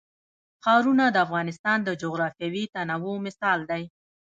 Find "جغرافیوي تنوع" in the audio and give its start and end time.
2.01-3.15